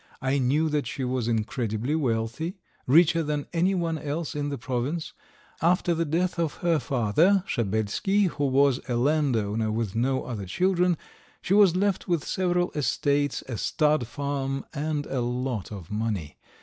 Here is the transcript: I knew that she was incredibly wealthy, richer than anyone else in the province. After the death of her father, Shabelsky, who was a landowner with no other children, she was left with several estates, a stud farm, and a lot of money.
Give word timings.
I 0.19 0.39
knew 0.39 0.67
that 0.69 0.87
she 0.87 1.03
was 1.03 1.27
incredibly 1.27 1.93
wealthy, 1.93 2.55
richer 2.87 3.21
than 3.21 3.45
anyone 3.53 3.99
else 3.99 4.33
in 4.33 4.49
the 4.49 4.57
province. 4.57 5.13
After 5.61 5.93
the 5.93 6.05
death 6.05 6.39
of 6.39 6.55
her 6.65 6.79
father, 6.79 7.43
Shabelsky, 7.45 8.25
who 8.25 8.47
was 8.47 8.79
a 8.89 8.95
landowner 8.95 9.71
with 9.71 9.95
no 9.95 10.23
other 10.23 10.47
children, 10.47 10.97
she 11.39 11.53
was 11.53 11.75
left 11.75 12.07
with 12.07 12.25
several 12.25 12.71
estates, 12.71 13.43
a 13.47 13.59
stud 13.59 14.07
farm, 14.07 14.65
and 14.73 15.05
a 15.05 15.21
lot 15.21 15.71
of 15.71 15.91
money. 15.91 16.39